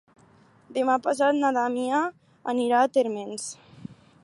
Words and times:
Demà 0.77 0.95
passat 1.07 1.37
na 1.43 1.51
Damià 1.59 2.01
anirà 2.55 2.79
a 2.87 2.91
Térmens. 2.97 3.49